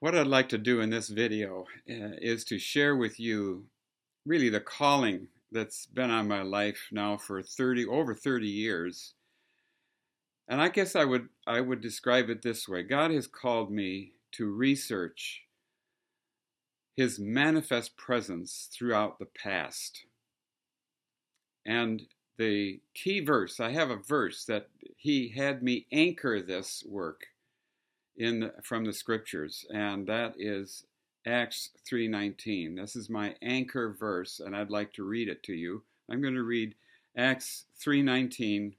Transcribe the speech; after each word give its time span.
What 0.00 0.14
I'd 0.14 0.26
like 0.26 0.48
to 0.48 0.58
do 0.58 0.80
in 0.80 0.88
this 0.88 1.08
video 1.08 1.66
uh, 1.88 2.16
is 2.22 2.44
to 2.46 2.58
share 2.58 2.96
with 2.96 3.20
you 3.20 3.66
really 4.24 4.48
the 4.48 4.60
calling 4.60 5.28
that's 5.52 5.84
been 5.84 6.10
on 6.10 6.26
my 6.26 6.40
life 6.40 6.88
now 6.90 7.18
for 7.18 7.42
30 7.42 7.84
over 7.84 8.14
30 8.14 8.46
years. 8.46 9.12
And 10.48 10.58
I 10.58 10.70
guess 10.70 10.96
I 10.96 11.04
would 11.04 11.28
I 11.46 11.60
would 11.60 11.82
describe 11.82 12.30
it 12.30 12.40
this 12.40 12.66
way. 12.66 12.82
God 12.82 13.10
has 13.10 13.26
called 13.26 13.70
me 13.70 14.14
to 14.32 14.50
research 14.50 15.42
his 16.96 17.18
manifest 17.18 17.94
presence 17.98 18.70
throughout 18.72 19.18
the 19.18 19.26
past. 19.26 20.06
And 21.66 22.02
the 22.38 22.80
key 22.94 23.20
verse, 23.20 23.60
I 23.60 23.72
have 23.72 23.90
a 23.90 23.96
verse 23.96 24.46
that 24.46 24.68
he 24.96 25.28
had 25.28 25.62
me 25.62 25.86
anchor 25.92 26.40
this 26.40 26.82
work 26.88 27.26
in 28.20 28.52
from 28.62 28.84
the 28.84 28.92
scriptures, 28.92 29.64
and 29.72 30.06
that 30.06 30.34
is 30.38 30.84
Acts 31.26 31.70
3:19. 31.88 32.76
This 32.76 32.94
is 32.94 33.08
my 33.08 33.34
anchor 33.40 33.90
verse, 33.98 34.38
and 34.38 34.54
I'd 34.54 34.70
like 34.70 34.92
to 34.94 35.04
read 35.04 35.28
it 35.28 35.42
to 35.44 35.54
you. 35.54 35.82
I'm 36.08 36.20
going 36.20 36.34
to 36.34 36.42
read 36.42 36.74
Acts 37.16 37.64
3:19 37.82 38.74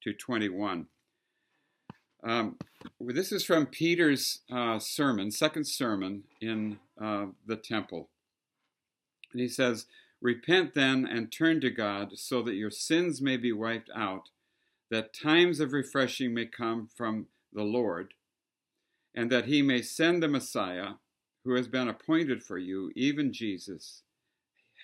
to 0.00 0.12
21. 0.14 0.86
Um, 2.22 2.56
this 2.98 3.32
is 3.32 3.44
from 3.44 3.66
Peter's 3.66 4.40
uh, 4.50 4.78
sermon, 4.78 5.30
second 5.30 5.66
sermon 5.66 6.24
in 6.40 6.78
uh, 6.98 7.26
the 7.46 7.56
temple. 7.56 8.08
And 9.32 9.40
he 9.40 9.48
says, 9.48 9.86
Repent 10.22 10.74
then 10.74 11.06
and 11.06 11.32
turn 11.32 11.60
to 11.60 11.70
God 11.70 12.18
so 12.18 12.42
that 12.42 12.54
your 12.54 12.70
sins 12.70 13.22
may 13.22 13.36
be 13.38 13.52
wiped 13.52 13.90
out, 13.94 14.28
that 14.90 15.14
times 15.14 15.60
of 15.60 15.72
refreshing 15.72 16.34
may 16.34 16.46
come 16.46 16.88
from 16.94 17.26
the 17.52 17.62
Lord 17.62 18.12
and 19.14 19.30
that 19.30 19.46
he 19.46 19.62
may 19.62 19.82
send 19.82 20.22
the 20.22 20.28
Messiah 20.28 20.94
who 21.44 21.54
has 21.54 21.68
been 21.68 21.88
appointed 21.88 22.42
for 22.42 22.58
you, 22.58 22.92
even 22.94 23.32
Jesus. 23.32 24.02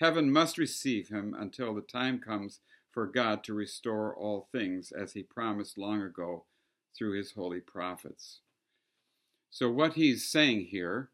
Heaven 0.00 0.30
must 0.30 0.58
receive 0.58 1.08
him 1.08 1.34
until 1.38 1.74
the 1.74 1.80
time 1.80 2.18
comes 2.18 2.60
for 2.92 3.06
God 3.06 3.44
to 3.44 3.54
restore 3.54 4.14
all 4.16 4.48
things, 4.52 4.90
as 4.90 5.12
he 5.12 5.22
promised 5.22 5.76
long 5.76 6.00
ago 6.00 6.44
through 6.96 7.16
his 7.16 7.32
holy 7.32 7.60
prophets. 7.60 8.40
So, 9.50 9.70
what 9.70 9.94
he's 9.94 10.26
saying 10.26 10.68
here, 10.70 11.10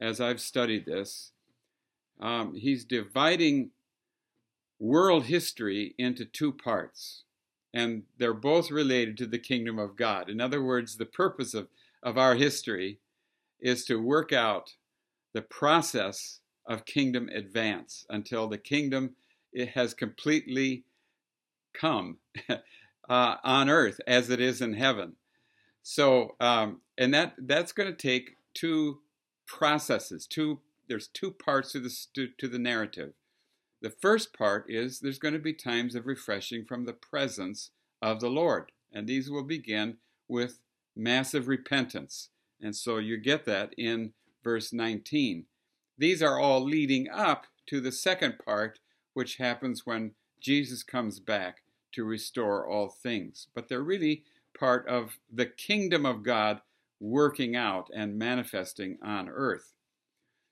as 0.00 0.20
I've 0.20 0.40
studied 0.40 0.86
this, 0.86 1.32
um, 2.20 2.54
he's 2.54 2.84
dividing 2.84 3.70
world 4.78 5.24
history 5.24 5.94
into 5.98 6.24
two 6.24 6.52
parts, 6.52 7.24
and 7.74 8.04
they're 8.16 8.32
both 8.32 8.70
related 8.70 9.16
to 9.18 9.26
the 9.26 9.38
kingdom 9.38 9.78
of 9.78 9.96
God. 9.96 10.28
In 10.28 10.40
other 10.40 10.62
words, 10.62 10.96
the 10.96 11.06
purpose 11.06 11.52
of 11.52 11.68
of 12.02 12.18
our 12.18 12.34
history 12.34 13.00
is 13.60 13.84
to 13.86 13.96
work 13.96 14.32
out 14.32 14.74
the 15.34 15.42
process 15.42 16.40
of 16.66 16.84
kingdom 16.84 17.28
advance 17.34 18.06
until 18.10 18.46
the 18.46 18.58
kingdom 18.58 19.14
it 19.52 19.70
has 19.70 19.94
completely 19.94 20.84
come 21.72 22.18
uh, 22.48 23.36
on 23.42 23.68
earth 23.68 24.00
as 24.06 24.30
it 24.30 24.40
is 24.40 24.60
in 24.60 24.74
heaven. 24.74 25.16
So, 25.82 26.36
um, 26.40 26.82
and 26.98 27.14
that 27.14 27.34
that's 27.38 27.72
going 27.72 27.88
to 27.88 27.96
take 27.96 28.36
two 28.54 29.00
processes. 29.46 30.26
Two 30.26 30.60
there's 30.88 31.08
two 31.08 31.30
parts 31.30 31.72
to 31.72 31.80
the 31.80 31.94
to, 32.14 32.28
to 32.38 32.48
the 32.48 32.58
narrative. 32.58 33.12
The 33.80 33.90
first 33.90 34.36
part 34.36 34.66
is 34.68 35.00
there's 35.00 35.18
going 35.18 35.34
to 35.34 35.40
be 35.40 35.54
times 35.54 35.94
of 35.94 36.06
refreshing 36.06 36.64
from 36.64 36.84
the 36.84 36.92
presence 36.92 37.70
of 38.02 38.20
the 38.20 38.28
Lord, 38.28 38.72
and 38.92 39.06
these 39.06 39.30
will 39.30 39.44
begin 39.44 39.98
with 40.26 40.58
massive 40.98 41.48
repentance. 41.48 42.30
And 42.60 42.74
so 42.74 42.98
you 42.98 43.16
get 43.16 43.46
that 43.46 43.72
in 43.78 44.12
verse 44.42 44.72
19. 44.72 45.44
These 45.96 46.22
are 46.22 46.38
all 46.38 46.62
leading 46.62 47.08
up 47.08 47.46
to 47.66 47.80
the 47.80 47.92
second 47.92 48.38
part, 48.44 48.80
which 49.14 49.36
happens 49.36 49.86
when 49.86 50.12
Jesus 50.40 50.82
comes 50.82 51.20
back 51.20 51.58
to 51.92 52.04
restore 52.04 52.66
all 52.66 52.88
things. 52.88 53.46
But 53.54 53.68
they're 53.68 53.82
really 53.82 54.24
part 54.58 54.86
of 54.88 55.18
the 55.32 55.46
kingdom 55.46 56.04
of 56.04 56.22
God 56.22 56.60
working 57.00 57.54
out 57.54 57.88
and 57.94 58.18
manifesting 58.18 58.98
on 59.02 59.28
earth. 59.28 59.72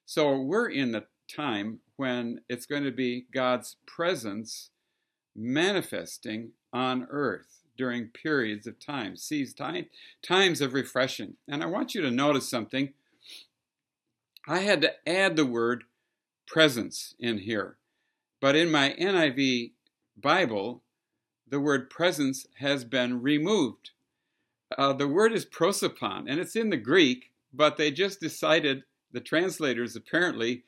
So 0.05 0.41
we're 0.41 0.69
in 0.69 0.93
the 0.93 1.07
time 1.29 1.81
when 1.97 2.41
it's 2.49 2.67
going 2.67 2.85
to 2.85 2.93
be 2.93 3.27
God's 3.33 3.77
presence 3.87 4.71
manifesting 5.35 6.53
on 6.73 7.07
earth 7.11 7.66
during 7.77 8.09
periods 8.09 8.67
of 8.67 8.79
time, 8.79 9.17
sees 9.17 9.55
time, 9.55 9.87
times 10.23 10.61
of 10.61 10.75
refreshing. 10.75 11.35
And 11.49 11.63
I 11.63 11.67
want 11.67 11.95
you 11.95 12.03
to 12.03 12.11
notice 12.11 12.49
something. 12.49 12.93
I 14.49 14.61
had 14.61 14.81
to 14.83 15.09
add 15.09 15.37
the 15.37 15.47
word 15.47 15.85
presence 16.47 17.15
in 17.19 17.39
here. 17.39 17.77
But 18.41 18.55
in 18.57 18.71
my 18.71 18.95
NIV 18.99 19.73
Bible, 20.17 20.83
the 21.49 21.61
word 21.61 21.91
presence 21.91 22.47
has 22.59 22.85
been 22.85 23.23
removed. 23.23 23.91
Uh, 24.77 24.93
the 24.93 25.09
word 25.09 25.33
is 25.33 25.45
prosopon, 25.45 26.29
and 26.29 26.41
it's 26.41 26.57
in 26.57 26.71
the 26.71 26.77
Greek, 26.77 27.31
but 27.53 27.77
they 27.77 27.91
just 27.91 28.21
decided, 28.21 28.83
the 29.13 29.21
translators 29.21 29.95
apparently, 29.95 30.65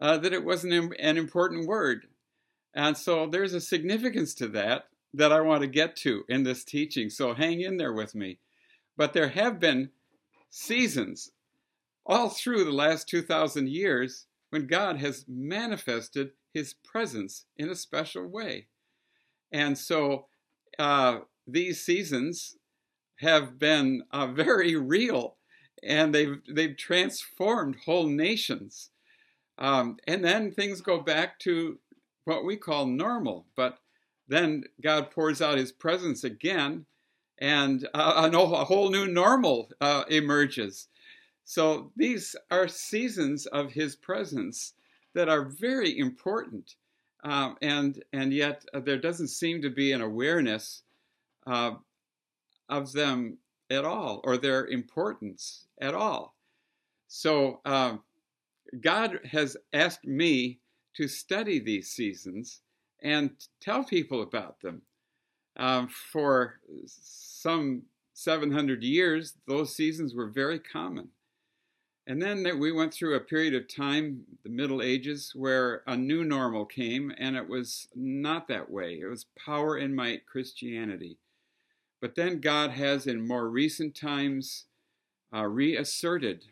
uh, 0.00 0.16
that 0.18 0.32
it 0.32 0.44
wasn't 0.44 0.94
an 0.98 1.16
important 1.16 1.66
word. 1.66 2.06
And 2.74 2.96
so 2.96 3.26
there's 3.26 3.54
a 3.54 3.60
significance 3.60 4.34
to 4.34 4.48
that 4.48 4.88
that 5.14 5.32
I 5.32 5.40
want 5.40 5.62
to 5.62 5.68
get 5.68 5.96
to 5.96 6.24
in 6.28 6.42
this 6.42 6.64
teaching. 6.64 7.10
So 7.10 7.34
hang 7.34 7.60
in 7.60 7.76
there 7.76 7.92
with 7.92 8.14
me. 8.14 8.38
But 8.96 9.12
there 9.12 9.28
have 9.28 9.60
been 9.60 9.90
seasons 10.50 11.30
all 12.04 12.28
through 12.28 12.64
the 12.64 12.72
last 12.72 13.08
2,000 13.08 13.68
years 13.68 14.26
when 14.50 14.66
God 14.66 14.96
has 14.98 15.24
manifested 15.28 16.30
his 16.52 16.74
presence 16.74 17.44
in 17.56 17.68
a 17.68 17.74
special 17.74 18.26
way. 18.26 18.66
And 19.52 19.76
so 19.76 20.26
uh, 20.78 21.20
these 21.46 21.82
seasons 21.82 22.56
have 23.16 23.58
been 23.58 24.02
uh, 24.10 24.26
very 24.32 24.74
real 24.76 25.36
and 25.82 26.14
they've, 26.14 26.40
they've 26.52 26.76
transformed 26.76 27.76
whole 27.84 28.06
nations. 28.06 28.90
Um, 29.58 29.96
and 30.06 30.24
then 30.24 30.50
things 30.50 30.80
go 30.80 31.00
back 31.00 31.38
to 31.40 31.78
what 32.24 32.44
we 32.44 32.56
call 32.56 32.86
normal. 32.86 33.46
But 33.56 33.78
then 34.28 34.64
God 34.82 35.10
pours 35.10 35.40
out 35.40 35.58
his 35.58 35.72
presence 35.72 36.22
again, 36.24 36.86
and 37.38 37.88
uh, 37.94 38.28
a 38.32 38.64
whole 38.64 38.90
new 38.90 39.06
normal 39.06 39.70
uh, 39.80 40.04
emerges. 40.08 40.88
So 41.44 41.92
these 41.96 42.36
are 42.50 42.68
seasons 42.68 43.46
of 43.46 43.72
his 43.72 43.96
presence 43.96 44.74
that 45.14 45.28
are 45.28 45.44
very 45.44 45.98
important. 45.98 46.74
Um, 47.24 47.56
and, 47.62 48.02
and 48.12 48.32
yet 48.32 48.64
uh, 48.74 48.80
there 48.80 48.98
doesn't 48.98 49.28
seem 49.28 49.62
to 49.62 49.70
be 49.70 49.92
an 49.92 50.02
awareness 50.02 50.82
uh, 51.46 51.72
of 52.68 52.92
them 52.92 53.38
at 53.70 53.84
all 53.84 54.20
or 54.24 54.36
their 54.36 54.66
importance 54.66 55.66
at 55.80 55.94
all. 55.94 56.34
So 57.08 57.60
um, 57.64 58.02
God 58.80 59.20
has 59.24 59.56
asked 59.72 60.04
me 60.04 60.60
to 60.96 61.08
study 61.08 61.58
these 61.58 61.88
seasons 61.88 62.60
and 63.02 63.30
tell 63.60 63.84
people 63.84 64.22
about 64.22 64.60
them. 64.60 64.82
Um, 65.56 65.88
for 65.88 66.60
some 66.86 67.82
700 68.14 68.82
years, 68.82 69.34
those 69.46 69.74
seasons 69.74 70.14
were 70.14 70.28
very 70.28 70.58
common. 70.58 71.08
And 72.06 72.22
then 72.22 72.58
we 72.58 72.72
went 72.72 72.94
through 72.94 73.16
a 73.16 73.20
period 73.20 73.54
of 73.54 73.68
time, 73.68 74.22
the 74.42 74.48
Middle 74.48 74.80
Ages, 74.80 75.32
where 75.34 75.82
a 75.86 75.94
new 75.94 76.24
normal 76.24 76.64
came, 76.64 77.12
and 77.18 77.36
it 77.36 77.46
was 77.46 77.86
not 77.94 78.48
that 78.48 78.70
way. 78.70 78.94
It 78.94 79.06
was 79.06 79.26
power 79.44 79.76
and 79.76 79.94
might 79.94 80.26
Christianity. 80.26 81.18
But 82.00 82.14
then 82.14 82.40
God 82.40 82.70
has, 82.70 83.06
in 83.06 83.26
more 83.26 83.50
recent 83.50 83.94
times, 83.94 84.64
uh, 85.34 85.44
reasserted 85.44 86.44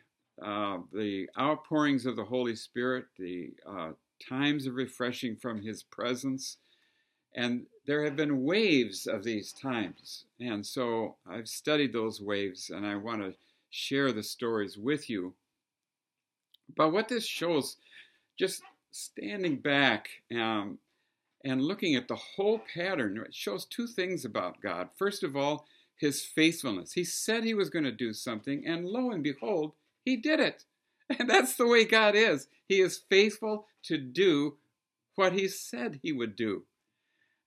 uh, 0.42 0.78
the 0.92 1.28
outpourings 1.38 2.04
of 2.04 2.16
the 2.16 2.24
Holy 2.24 2.54
Spirit, 2.54 3.06
the 3.18 3.54
uh, 3.66 3.92
times 4.18 4.66
of 4.66 4.74
refreshing 4.74 5.36
from 5.36 5.62
His 5.62 5.82
presence. 5.82 6.58
And 7.34 7.66
there 7.86 8.04
have 8.04 8.16
been 8.16 8.44
waves 8.44 9.06
of 9.06 9.22
these 9.24 9.52
times. 9.52 10.24
And 10.40 10.64
so 10.64 11.16
I've 11.28 11.48
studied 11.48 11.92
those 11.92 12.20
waves 12.20 12.70
and 12.70 12.86
I 12.86 12.96
want 12.96 13.22
to 13.22 13.34
share 13.70 14.12
the 14.12 14.22
stories 14.22 14.78
with 14.78 15.10
you. 15.10 15.34
But 16.74 16.92
what 16.92 17.08
this 17.08 17.26
shows, 17.26 17.76
just 18.38 18.62
standing 18.90 19.56
back 19.56 20.08
um, 20.34 20.78
and 21.44 21.62
looking 21.62 21.94
at 21.94 22.08
the 22.08 22.16
whole 22.16 22.60
pattern, 22.74 23.22
it 23.24 23.34
shows 23.34 23.66
two 23.66 23.86
things 23.86 24.24
about 24.24 24.60
God. 24.60 24.88
First 24.96 25.22
of 25.22 25.36
all, 25.36 25.66
his 25.96 26.22
faithfulness. 26.22 26.92
He 26.92 27.04
said 27.04 27.44
he 27.44 27.54
was 27.54 27.70
going 27.70 27.84
to 27.84 27.92
do 27.92 28.12
something, 28.12 28.66
and 28.66 28.84
lo 28.84 29.10
and 29.10 29.22
behold, 29.22 29.72
he 30.04 30.16
did 30.16 30.40
it. 30.40 30.64
And 31.20 31.30
that's 31.30 31.54
the 31.54 31.68
way 31.68 31.84
God 31.84 32.16
is. 32.16 32.48
He 32.68 32.80
is 32.80 33.04
faithful 33.08 33.66
to 33.84 33.98
do 33.98 34.58
what 35.14 35.32
he 35.32 35.48
said 35.48 36.00
he 36.02 36.12
would 36.12 36.36
do. 36.36 36.64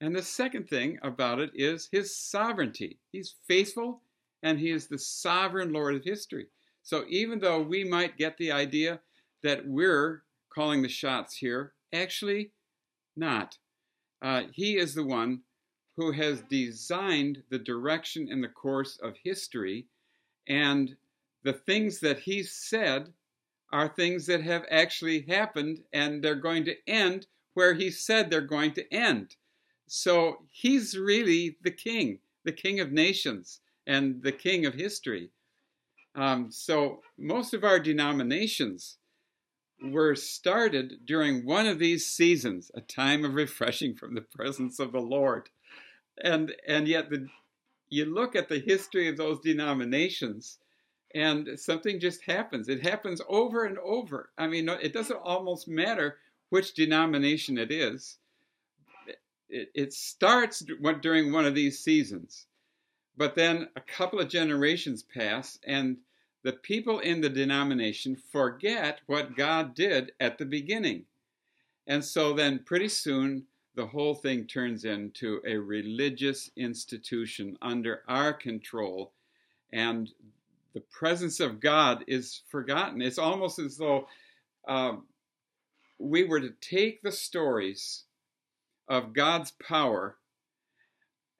And 0.01 0.15
the 0.15 0.23
second 0.23 0.69
thing 0.69 0.97
about 1.03 1.39
it 1.39 1.51
is 1.53 1.89
his 1.91 2.15
sovereignty. 2.15 2.99
He's 3.11 3.35
faithful 3.47 4.01
and 4.41 4.59
he 4.59 4.71
is 4.71 4.87
the 4.87 4.97
sovereign 4.97 5.73
Lord 5.73 5.95
of 5.95 6.03
history. 6.03 6.47
So 6.83 7.03
even 7.09 7.39
though 7.39 7.61
we 7.61 7.83
might 7.83 8.17
get 8.17 8.37
the 8.37 8.51
idea 8.51 9.01
that 9.43 9.67
we're 9.67 10.23
calling 10.53 10.81
the 10.81 10.89
shots 10.89 11.35
here, 11.35 11.73
actually 11.93 12.51
not. 13.15 13.57
Uh, 14.21 14.43
he 14.51 14.77
is 14.77 14.95
the 14.95 15.05
one 15.05 15.41
who 15.97 16.11
has 16.11 16.41
designed 16.49 17.43
the 17.49 17.59
direction 17.59 18.29
and 18.31 18.43
the 18.43 18.47
course 18.49 18.97
of 19.03 19.15
history, 19.23 19.85
and 20.47 20.95
the 21.43 21.53
things 21.53 21.99
that 21.99 22.19
he 22.19 22.41
said 22.41 23.13
are 23.71 23.87
things 23.87 24.25
that 24.25 24.41
have 24.41 24.65
actually 24.69 25.21
happened, 25.21 25.83
and 25.93 26.23
they're 26.23 26.35
going 26.35 26.65
to 26.65 26.75
end 26.87 27.27
where 27.53 27.73
he 27.73 27.91
said 27.91 28.29
they're 28.29 28.41
going 28.41 28.73
to 28.73 28.93
end. 28.93 29.35
So 29.87 30.43
he's 30.51 30.97
really 30.97 31.57
the 31.61 31.71
king, 31.71 32.19
the 32.43 32.51
king 32.51 32.79
of 32.79 32.91
nations, 32.91 33.59
and 33.85 34.21
the 34.21 34.31
king 34.31 34.65
of 34.65 34.73
history. 34.75 35.31
Um, 36.15 36.51
so 36.51 37.01
most 37.17 37.53
of 37.53 37.63
our 37.63 37.79
denominations 37.79 38.97
were 39.81 40.15
started 40.15 41.05
during 41.05 41.45
one 41.45 41.65
of 41.65 41.79
these 41.79 42.05
seasons, 42.05 42.71
a 42.75 42.81
time 42.81 43.23
of 43.23 43.35
refreshing 43.35 43.95
from 43.95 44.15
the 44.15 44.21
presence 44.21 44.79
of 44.79 44.91
the 44.91 45.01
Lord. 45.01 45.49
And 46.21 46.53
and 46.67 46.87
yet 46.87 47.09
the 47.09 47.27
you 47.89 48.05
look 48.05 48.35
at 48.35 48.49
the 48.49 48.59
history 48.59 49.07
of 49.07 49.17
those 49.17 49.39
denominations 49.39 50.59
and 51.15 51.59
something 51.59 51.99
just 51.99 52.23
happens. 52.23 52.69
It 52.69 52.81
happens 52.81 53.21
over 53.27 53.65
and 53.65 53.77
over. 53.79 54.29
I 54.37 54.47
mean, 54.47 54.69
it 54.69 54.93
doesn't 54.93 55.19
almost 55.23 55.67
matter 55.67 56.17
which 56.49 56.73
denomination 56.73 57.57
it 57.57 57.71
is. 57.71 58.17
It, 59.49 59.71
it 59.73 59.93
starts 59.93 60.63
during 61.01 61.31
one 61.31 61.45
of 61.45 61.55
these 61.55 61.79
seasons, 61.79 62.45
but 63.17 63.35
then 63.35 63.69
a 63.75 63.81
couple 63.81 64.19
of 64.19 64.29
generations 64.29 65.01
pass, 65.01 65.57
and 65.65 65.97
the 66.43 66.53
people 66.53 66.99
in 66.99 67.21
the 67.21 67.29
denomination 67.29 68.15
forget 68.15 69.01
what 69.07 69.35
God 69.35 69.73
did 69.73 70.11
at 70.19 70.37
the 70.37 70.45
beginning. 70.45 71.05
And 71.87 72.05
so 72.05 72.33
then 72.33 72.59
pretty 72.59 72.89
soon 72.89 73.45
the 73.75 73.87
whole 73.87 74.13
thing 74.13 74.45
turns 74.45 74.85
into 74.85 75.41
a 75.45 75.55
religious 75.55 76.51
institution 76.55 77.57
under 77.61 78.03
our 78.07 78.33
control 78.33 79.13
and 79.71 80.09
the 80.73 80.83
presence 80.91 81.39
of 81.39 81.59
God 81.59 82.03
is 82.07 82.41
forgotten. 82.49 83.01
It's 83.01 83.17
almost 83.17 83.59
as 83.59 83.77
though 83.77 84.07
um, 84.67 85.05
we 85.97 86.23
were 86.23 86.39
to 86.39 86.53
take 86.61 87.01
the 87.01 87.11
stories 87.11 88.03
of 88.87 89.13
God's 89.13 89.51
power 89.51 90.17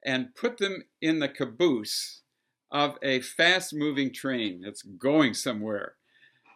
and 0.04 0.34
put 0.34 0.58
them 0.58 0.82
in 1.00 1.18
the 1.18 1.28
caboose 1.28 2.22
of 2.70 2.96
a 3.02 3.20
fast 3.20 3.74
moving 3.74 4.12
train 4.12 4.62
that's 4.62 4.82
going 4.82 5.34
somewhere. 5.34 5.94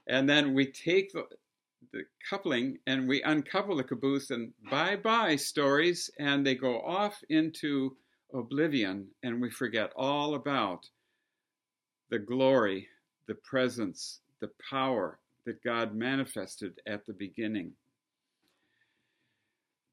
And 0.06 0.29
then 0.29 0.55
we 0.55 0.67
take 0.67 1.12
the, 1.12 1.25
the 1.93 2.05
coupling 2.29 2.79
and 2.87 3.09
we 3.09 3.23
uncouple 3.23 3.76
the 3.76 3.85
caboose 3.85 4.31
and 4.31 4.53
bye 4.71 4.97
bye 4.97 5.37
stories, 5.37 6.11
and 6.19 6.47
they 6.47 6.55
go 6.55 6.81
off 6.81 7.23
into 7.29 7.97
oblivion, 8.32 9.09
and 9.23 9.41
we 9.41 9.50
forget 9.50 9.93
all 9.97 10.35
about 10.35 10.88
the 12.11 12.19
glory, 12.19 12.89
the 13.27 13.35
presence, 13.35 14.21
the 14.41 14.51
power 14.71 15.19
that 15.47 15.62
God 15.62 15.95
manifested 15.95 16.81
at 16.87 17.06
the 17.06 17.12
beginning. 17.12 17.73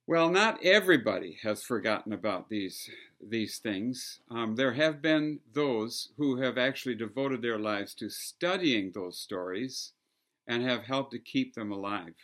Well, 0.07 0.29
not 0.29 0.63
everybody 0.63 1.37
has 1.43 1.63
forgotten 1.63 2.11
about 2.11 2.49
these, 2.49 2.89
these 3.25 3.59
things. 3.59 4.19
Um, 4.29 4.55
there 4.55 4.73
have 4.73 5.01
been 5.01 5.39
those 5.53 6.09
who 6.17 6.41
have 6.41 6.57
actually 6.57 6.95
devoted 6.95 7.41
their 7.41 7.59
lives 7.59 7.93
to 7.95 8.09
studying 8.09 8.91
those 8.91 9.17
stories 9.17 9.93
and 10.47 10.63
have 10.63 10.83
helped 10.83 11.11
to 11.11 11.19
keep 11.19 11.53
them 11.53 11.71
alive. 11.71 12.15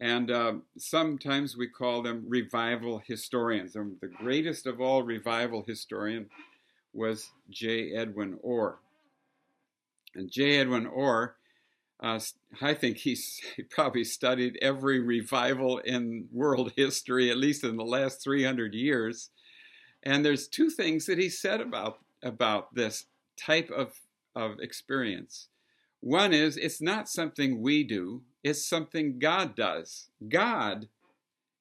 And 0.00 0.30
uh, 0.30 0.52
sometimes 0.76 1.56
we 1.56 1.68
call 1.68 2.02
them 2.02 2.24
revival 2.28 3.02
historians. 3.04 3.74
And 3.74 3.96
the 4.00 4.08
greatest 4.08 4.66
of 4.66 4.80
all 4.80 5.02
revival 5.02 5.64
historian 5.66 6.28
was 6.96 7.30
J. 7.50 7.92
Edwin 7.92 8.38
Orr. 8.42 8.78
And 10.14 10.30
J. 10.30 10.58
Edwin 10.58 10.86
Orr, 10.86 11.36
uh, 12.00 12.20
I 12.60 12.74
think 12.74 12.98
he's, 12.98 13.40
he 13.56 13.62
probably 13.62 14.04
studied 14.04 14.58
every 14.62 15.00
revival 15.00 15.78
in 15.78 16.28
world 16.32 16.72
history, 16.76 17.30
at 17.30 17.36
least 17.36 17.64
in 17.64 17.76
the 17.76 17.84
last 17.84 18.22
300 18.22 18.74
years. 18.74 19.30
And 20.02 20.24
there's 20.24 20.48
two 20.48 20.70
things 20.70 21.06
that 21.06 21.18
he 21.18 21.28
said 21.28 21.60
about, 21.60 21.98
about 22.22 22.74
this 22.74 23.06
type 23.36 23.70
of, 23.70 23.92
of 24.34 24.60
experience. 24.60 25.48
One 26.00 26.32
is 26.32 26.56
it's 26.56 26.80
not 26.80 27.08
something 27.08 27.60
we 27.60 27.82
do, 27.82 28.22
it's 28.44 28.66
something 28.66 29.18
God 29.18 29.56
does. 29.56 30.08
God 30.28 30.88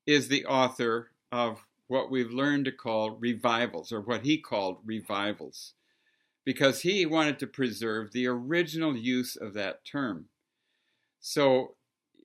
is 0.06 0.28
the 0.28 0.46
author 0.46 1.12
of 1.32 1.66
what 1.88 2.10
we've 2.10 2.32
learned 2.32 2.66
to 2.66 2.72
call 2.72 3.12
revivals, 3.12 3.92
or 3.92 4.02
what 4.02 4.26
he 4.26 4.38
called 4.38 4.78
revivals, 4.86 5.74
because 6.44 6.82
he 6.82 7.06
wanted 7.06 7.40
to 7.40 7.48
preserve 7.48 8.12
the 8.12 8.28
original 8.28 8.96
use 8.96 9.36
of 9.36 9.54
that 9.54 9.86
term. 9.86 10.26
So 11.20 11.76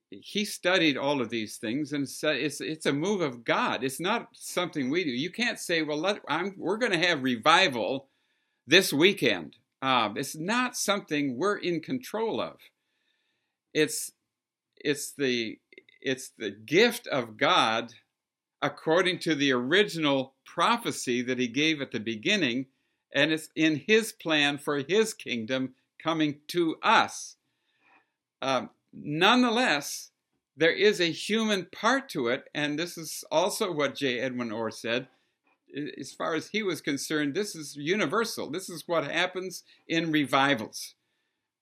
he 0.09 0.43
studied 0.43 0.97
all 0.97 1.21
of 1.21 1.29
these 1.29 1.57
things 1.57 1.93
and 1.93 2.07
said 2.07 2.35
it's 2.35 2.59
it's 2.59 2.85
a 2.85 2.93
move 2.93 3.21
of 3.21 3.43
God. 3.45 3.83
It's 3.83 3.99
not 3.99 4.27
something 4.33 4.89
we 4.89 5.03
do. 5.03 5.11
You 5.11 5.31
can't 5.31 5.59
say, 5.59 5.83
well, 5.83 5.97
let, 5.97 6.21
we're 6.57 6.77
going 6.77 6.91
to 6.91 7.07
have 7.07 7.23
revival 7.23 8.07
this 8.67 8.91
weekend. 8.91 9.55
Um, 9.81 10.17
it's 10.17 10.35
not 10.35 10.75
something 10.75 11.37
we're 11.37 11.57
in 11.57 11.79
control 11.79 12.41
of. 12.41 12.57
It's 13.73 14.11
it's 14.75 15.13
the 15.13 15.59
it's 16.01 16.31
the 16.37 16.51
gift 16.51 17.07
of 17.07 17.37
God 17.37 17.93
according 18.61 19.19
to 19.19 19.35
the 19.35 19.51
original 19.51 20.35
prophecy 20.45 21.21
that 21.21 21.39
he 21.39 21.47
gave 21.47 21.81
at 21.81 21.91
the 21.91 21.99
beginning, 21.99 22.67
and 23.13 23.31
it's 23.31 23.49
in 23.55 23.83
his 23.87 24.11
plan 24.11 24.57
for 24.57 24.77
his 24.77 25.13
kingdom 25.13 25.73
coming 26.01 26.39
to 26.47 26.75
us. 26.81 27.37
Um, 28.41 28.69
nonetheless, 28.93 30.11
there 30.55 30.71
is 30.71 30.99
a 30.99 31.11
human 31.11 31.67
part 31.71 32.09
to 32.09 32.27
it, 32.27 32.49
and 32.53 32.77
this 32.77 32.97
is 32.97 33.23
also 33.31 33.71
what 33.71 33.95
J. 33.95 34.19
Edwin 34.19 34.51
Orr 34.51 34.71
said. 34.71 35.07
As 35.97 36.11
far 36.11 36.35
as 36.35 36.49
he 36.49 36.61
was 36.61 36.81
concerned, 36.81 37.33
this 37.33 37.55
is 37.55 37.77
universal. 37.77 38.51
This 38.51 38.69
is 38.69 38.87
what 38.87 39.09
happens 39.09 39.63
in 39.87 40.11
revivals. 40.11 40.95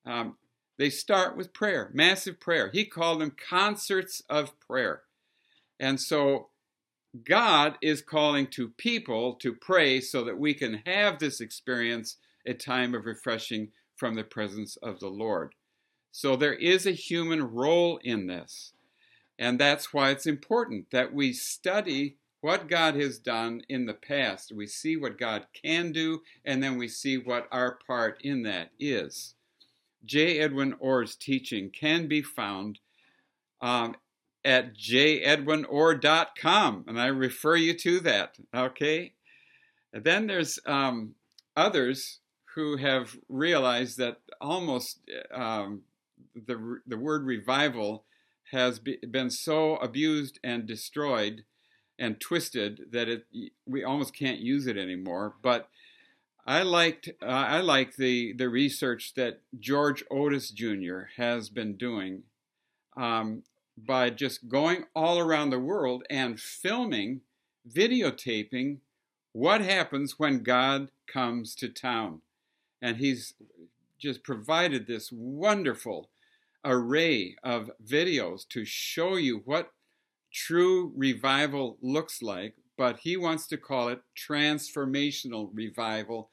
Um, 0.05 0.37
they 0.77 0.89
start 0.89 1.37
with 1.37 1.53
prayer, 1.53 1.91
massive 1.93 2.39
prayer. 2.39 2.71
He 2.73 2.85
called 2.85 3.21
them 3.21 3.31
concerts 3.49 4.23
of 4.29 4.59
prayer. 4.59 5.03
And 5.79 5.99
so 5.99 6.49
God 7.25 7.77
is 7.81 8.01
calling 8.01 8.47
to 8.47 8.69
people 8.69 9.33
to 9.35 9.53
pray 9.53 9.99
so 9.99 10.23
that 10.23 10.37
we 10.37 10.53
can 10.53 10.81
have 10.85 11.19
this 11.19 11.41
experience, 11.41 12.17
a 12.45 12.53
time 12.53 12.93
of 12.93 13.05
refreshing 13.05 13.69
from 13.95 14.15
the 14.15 14.23
presence 14.23 14.77
of 14.77 14.99
the 14.99 15.07
Lord. 15.07 15.55
So 16.11 16.35
there 16.35 16.53
is 16.53 16.85
a 16.85 16.91
human 16.91 17.43
role 17.43 17.99
in 18.03 18.27
this. 18.27 18.73
And 19.37 19.59
that's 19.59 19.93
why 19.93 20.09
it's 20.09 20.25
important 20.25 20.91
that 20.91 21.13
we 21.13 21.33
study 21.33 22.17
what 22.41 22.69
God 22.69 22.95
has 22.95 23.17
done 23.17 23.61
in 23.69 23.85
the 23.85 23.93
past. 23.93 24.51
We 24.51 24.67
see 24.67 24.95
what 24.95 25.17
God 25.17 25.47
can 25.53 25.91
do, 25.91 26.21
and 26.45 26.61
then 26.63 26.77
we 26.77 26.87
see 26.87 27.17
what 27.17 27.47
our 27.51 27.79
part 27.85 28.21
in 28.21 28.43
that 28.43 28.71
is. 28.79 29.35
J. 30.05 30.39
Edwin 30.39 30.75
Orr's 30.79 31.15
teaching 31.15 31.69
can 31.69 32.07
be 32.07 32.21
found 32.21 32.79
um, 33.61 33.95
at 34.45 34.75
jedwinorr.com, 34.75 36.85
and 36.87 36.99
I 36.99 37.07
refer 37.07 37.55
you 37.55 37.73
to 37.75 37.99
that. 38.01 38.37
Okay. 38.55 39.13
And 39.91 40.03
then 40.03 40.27
there's 40.27 40.59
um, 40.65 41.15
others 41.55 42.19
who 42.55 42.77
have 42.77 43.17
realized 43.27 43.97
that 43.97 44.17
almost 44.39 44.99
um, 45.33 45.81
the 46.35 46.81
the 46.85 46.97
word 46.97 47.25
revival 47.25 48.05
has 48.51 48.79
be, 48.79 48.97
been 48.97 49.29
so 49.29 49.77
abused 49.77 50.39
and 50.43 50.65
destroyed 50.65 51.43
and 51.97 52.19
twisted 52.19 52.81
that 52.91 53.07
it 53.07 53.25
we 53.65 53.83
almost 53.83 54.15
can't 54.15 54.39
use 54.39 54.67
it 54.67 54.77
anymore. 54.77 55.35
But 55.41 55.69
I 56.45 56.63
liked 56.63 57.09
uh, 57.21 57.25
I 57.25 57.61
like 57.61 57.95
the 57.95 58.33
the 58.33 58.49
research 58.49 59.13
that 59.15 59.41
George 59.59 60.03
Otis 60.09 60.51
Jr. 60.51 61.01
has 61.17 61.49
been 61.49 61.75
doing 61.75 62.23
um, 62.97 63.43
by 63.85 64.09
just 64.09 64.47
going 64.47 64.85
all 64.95 65.19
around 65.19 65.49
the 65.49 65.59
world 65.59 66.03
and 66.09 66.39
filming, 66.39 67.21
videotaping 67.69 68.77
what 69.31 69.61
happens 69.61 70.17
when 70.17 70.43
God 70.43 70.89
comes 71.07 71.55
to 71.55 71.69
town, 71.69 72.21
and 72.81 72.97
he's 72.97 73.33
just 73.99 74.23
provided 74.23 74.87
this 74.87 75.11
wonderful 75.11 76.09
array 76.65 77.35
of 77.43 77.69
videos 77.85 78.47
to 78.49 78.65
show 78.65 79.15
you 79.15 79.41
what 79.45 79.71
true 80.33 80.91
revival 80.95 81.77
looks 81.81 82.21
like, 82.21 82.55
but 82.77 82.99
he 82.99 83.17
wants 83.17 83.47
to 83.47 83.57
call 83.57 83.89
it 83.89 84.01
transformational 84.17 85.49
revival 85.53 86.29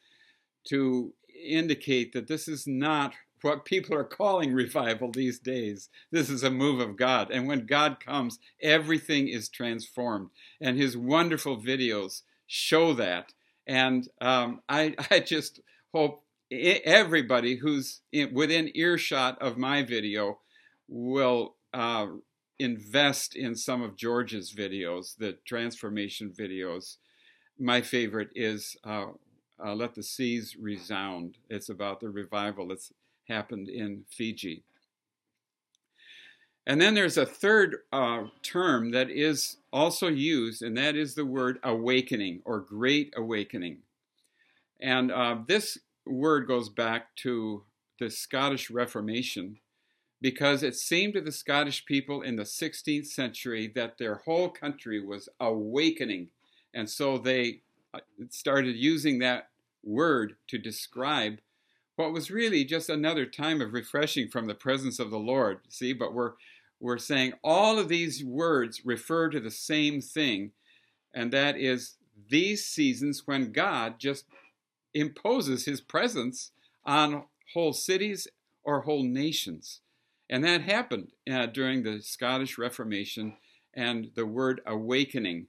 to 0.64 1.12
indicate 1.44 2.12
that 2.12 2.28
this 2.28 2.48
is 2.48 2.66
not 2.66 3.14
what 3.46 3.64
people 3.64 3.96
are 3.96 4.04
calling 4.04 4.52
revival 4.52 5.12
these 5.12 5.38
days. 5.38 5.88
This 6.10 6.28
is 6.28 6.42
a 6.42 6.50
move 6.50 6.80
of 6.80 6.96
God. 6.96 7.30
And 7.30 7.46
when 7.46 7.64
God 7.64 8.00
comes, 8.00 8.40
everything 8.60 9.28
is 9.28 9.48
transformed. 9.48 10.30
And 10.60 10.76
his 10.76 10.96
wonderful 10.96 11.56
videos 11.56 12.22
show 12.48 12.92
that. 12.94 13.32
And 13.64 14.08
um, 14.20 14.62
I, 14.68 14.96
I 15.10 15.20
just 15.20 15.60
hope 15.94 16.24
everybody 16.50 17.56
who's 17.56 18.00
in, 18.12 18.34
within 18.34 18.70
earshot 18.74 19.40
of 19.40 19.56
my 19.56 19.84
video 19.84 20.40
will 20.88 21.54
uh, 21.72 22.06
invest 22.58 23.36
in 23.36 23.54
some 23.54 23.80
of 23.80 23.96
George's 23.96 24.52
videos, 24.52 25.16
the 25.16 25.38
transformation 25.46 26.32
videos. 26.36 26.96
My 27.58 27.80
favorite 27.80 28.30
is 28.34 28.76
uh, 28.84 29.06
uh, 29.64 29.74
Let 29.74 29.94
the 29.94 30.02
Seas 30.02 30.56
Resound. 30.60 31.38
It's 31.48 31.68
about 31.68 32.00
the 32.00 32.10
revival 32.10 32.68
that's 32.68 32.92
happened 33.28 33.68
in 33.68 34.04
Fiji. 34.08 34.62
And 36.66 36.80
then 36.80 36.94
there's 36.94 37.16
a 37.16 37.26
third 37.26 37.76
uh, 37.92 38.24
term 38.42 38.90
that 38.90 39.08
is 39.08 39.58
also 39.72 40.08
used, 40.08 40.62
and 40.62 40.76
that 40.76 40.96
is 40.96 41.14
the 41.14 41.24
word 41.24 41.58
awakening 41.62 42.42
or 42.44 42.60
great 42.60 43.14
awakening. 43.16 43.78
And 44.80 45.12
uh, 45.12 45.36
this 45.46 45.78
word 46.04 46.48
goes 46.48 46.68
back 46.68 47.14
to 47.16 47.62
the 48.00 48.10
Scottish 48.10 48.68
Reformation 48.68 49.58
because 50.20 50.62
it 50.62 50.74
seemed 50.74 51.14
to 51.14 51.20
the 51.20 51.32
Scottish 51.32 51.84
people 51.84 52.22
in 52.22 52.36
the 52.36 52.42
16th 52.42 53.06
century 53.06 53.70
that 53.74 53.98
their 53.98 54.16
whole 54.16 54.48
country 54.48 55.04
was 55.04 55.28
awakening. 55.38 56.28
And 56.74 56.90
so 56.90 57.16
they 57.16 57.60
uh, 57.94 58.00
started 58.30 58.76
using 58.76 59.20
that 59.20 59.50
word 59.84 60.36
to 60.48 60.58
describe 60.58 61.38
what 61.96 62.12
was 62.12 62.30
really 62.30 62.64
just 62.64 62.88
another 62.88 63.26
time 63.26 63.60
of 63.60 63.72
refreshing 63.72 64.28
from 64.28 64.46
the 64.46 64.54
presence 64.54 64.98
of 64.98 65.10
the 65.10 65.18
Lord. 65.18 65.60
See, 65.68 65.92
but 65.92 66.14
we're 66.14 66.32
we're 66.78 66.98
saying 66.98 67.32
all 67.42 67.78
of 67.78 67.88
these 67.88 68.22
words 68.22 68.84
refer 68.84 69.30
to 69.30 69.40
the 69.40 69.50
same 69.50 70.02
thing, 70.02 70.52
and 71.14 71.32
that 71.32 71.56
is 71.56 71.94
these 72.28 72.66
seasons 72.66 73.22
when 73.26 73.52
God 73.52 73.98
just 73.98 74.26
imposes 74.92 75.64
his 75.64 75.80
presence 75.80 76.52
on 76.84 77.24
whole 77.54 77.72
cities 77.72 78.28
or 78.62 78.82
whole 78.82 79.02
nations. 79.02 79.80
And 80.28 80.44
that 80.44 80.62
happened 80.62 81.12
uh, 81.30 81.46
during 81.46 81.82
the 81.82 82.00
Scottish 82.02 82.58
Reformation, 82.58 83.36
and 83.72 84.10
the 84.14 84.26
word 84.26 84.60
awakening 84.66 85.46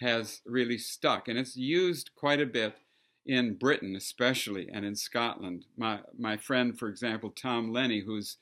has 0.00 0.42
really 0.44 0.78
stuck. 0.78 1.28
And 1.28 1.38
it's 1.38 1.56
used 1.56 2.10
quite 2.16 2.40
a 2.40 2.46
bit 2.46 2.76
in 3.26 3.54
Britain, 3.54 3.96
especially, 3.96 4.68
and 4.72 4.84
in 4.84 4.94
Scotland. 4.94 5.66
My, 5.76 6.00
my 6.16 6.36
friend, 6.36 6.78
for 6.78 6.88
example, 6.88 7.30
Tom 7.30 7.72
Lennie, 7.72 8.00
who's 8.00 8.36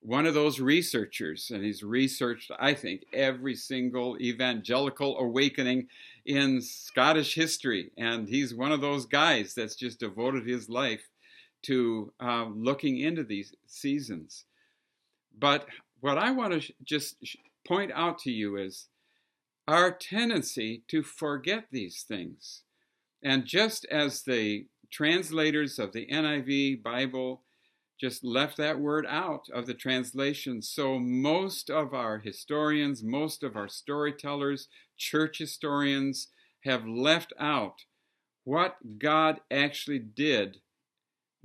one 0.00 0.26
of 0.26 0.34
those 0.34 0.60
researchers, 0.60 1.50
and 1.50 1.64
he's 1.64 1.82
researched, 1.82 2.52
I 2.58 2.74
think, 2.74 3.04
every 3.12 3.56
single 3.56 4.16
evangelical 4.20 5.18
awakening 5.18 5.88
in 6.24 6.62
Scottish 6.62 7.34
history. 7.34 7.90
And 7.98 8.28
he's 8.28 8.54
one 8.54 8.70
of 8.70 8.80
those 8.80 9.06
guys 9.06 9.54
that's 9.54 9.74
just 9.74 9.98
devoted 9.98 10.46
his 10.46 10.68
life 10.68 11.10
to 11.62 12.12
uh, 12.20 12.46
looking 12.54 12.98
into 12.98 13.24
these 13.24 13.52
seasons. 13.66 14.44
But 15.36 15.66
what 16.00 16.16
I 16.16 16.30
want 16.30 16.62
to 16.62 16.72
just 16.84 17.16
point 17.66 17.90
out 17.92 18.20
to 18.20 18.30
you 18.30 18.56
is 18.56 18.86
our 19.66 19.90
tendency 19.90 20.84
to 20.88 21.02
forget 21.02 21.66
these 21.72 22.04
things. 22.06 22.62
And 23.22 23.44
just 23.44 23.84
as 23.86 24.22
the 24.22 24.66
translators 24.90 25.78
of 25.78 25.92
the 25.92 26.06
NIV 26.06 26.82
Bible 26.82 27.42
just 28.00 28.24
left 28.24 28.56
that 28.56 28.78
word 28.78 29.04
out 29.08 29.46
of 29.52 29.66
the 29.66 29.74
translation, 29.74 30.62
so 30.62 30.98
most 30.98 31.68
of 31.68 31.92
our 31.92 32.18
historians, 32.18 33.02
most 33.02 33.42
of 33.42 33.56
our 33.56 33.68
storytellers, 33.68 34.68
church 34.96 35.38
historians 35.38 36.28
have 36.64 36.86
left 36.86 37.32
out 37.38 37.84
what 38.44 38.98
God 38.98 39.40
actually 39.50 39.98
did 39.98 40.58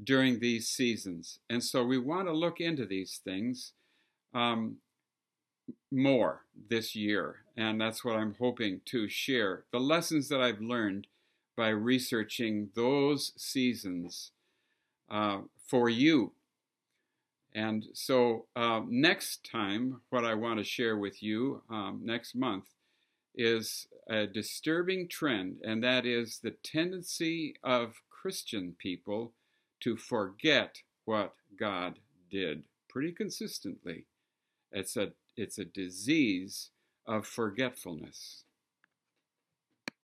during 0.02 0.40
these 0.40 0.68
seasons. 0.68 1.40
And 1.50 1.64
so 1.64 1.84
we 1.84 1.98
want 1.98 2.28
to 2.28 2.34
look 2.34 2.60
into 2.60 2.86
these 2.86 3.20
things 3.24 3.74
um, 4.34 4.78
more 5.92 6.46
this 6.70 6.96
year. 6.96 7.38
And 7.56 7.80
that's 7.80 8.04
what 8.04 8.16
I'm 8.16 8.36
hoping 8.40 8.82
to 8.86 9.08
share. 9.08 9.66
The 9.72 9.80
lessons 9.80 10.30
that 10.30 10.42
I've 10.42 10.62
learned 10.62 11.08
by 11.56 11.70
researching 11.70 12.70
those 12.76 13.34
seasons 13.38 14.32
uh, 15.10 15.42
for 15.68 15.90
you. 15.90 16.34
And 17.56 17.86
so, 17.94 18.48
uh, 18.56 18.82
next 18.88 19.48
time, 19.50 20.02
what 20.10 20.26
I 20.26 20.34
want 20.34 20.58
to 20.58 20.64
share 20.64 20.98
with 20.98 21.22
you 21.22 21.62
um, 21.70 22.02
next 22.04 22.34
month 22.36 22.66
is 23.36 23.88
a 24.10 24.26
disturbing 24.26 25.08
trend, 25.08 25.58
and 25.64 25.84
that 25.84 26.06
is 26.06 26.40
the 26.40 26.56
tendency 26.64 27.56
of 27.64 28.02
Christian 28.10 28.76
people 28.80 29.34
to 29.82 29.98
forget 29.98 30.78
what 31.06 31.34
God 31.60 32.00
did 32.32 32.64
pretty 32.90 33.12
consistently. 33.12 34.06
It's 34.72 34.96
a, 34.98 35.12
it's 35.38 35.60
a 35.60 35.66
disease 35.66 36.72
of 37.06 37.28
forgetfulness. 37.28 38.43